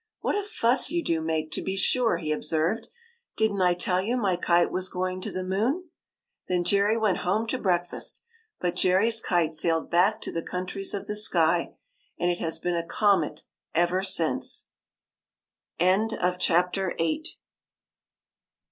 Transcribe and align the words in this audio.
''What 0.21 0.35
a 0.35 0.41
fuss 0.41 0.89
you 0.89 1.03
do 1.03 1.21
make, 1.21 1.51
to 1.51 1.61
be 1.61 1.75
sure!" 1.75 2.17
he 2.17 2.31
observed.'' 2.31 2.87
Did 3.37 3.51
n't 3.51 3.61
I 3.61 3.75
tell 3.75 4.01
you 4.01 4.17
my 4.17 4.35
kite 4.35 4.71
was 4.71 4.89
going 4.89 5.21
to 5.21 5.31
the 5.31 5.43
moon?" 5.43 5.91
Then 6.47 6.63
Jerry 6.63 6.97
went 6.97 7.17
home 7.19 7.45
to 7.49 7.59
breakfast; 7.59 8.23
but 8.59 8.75
Jerry's 8.75 9.21
kite 9.21 9.53
sailed 9.53 9.91
back 9.91 10.19
to 10.21 10.31
the 10.31 10.41
countries 10.41 10.95
of 10.95 11.05
the 11.05 11.15
sky, 11.15 11.75
and 12.17 12.31
it 12.31 12.39
has 12.39 12.57
been 12.57 12.73
a 12.75 12.81
comet 12.83 13.43
ever 13.75 14.01
since. 14.01 14.65